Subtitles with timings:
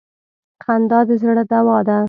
[0.63, 1.97] خندا د زړه دوا ده.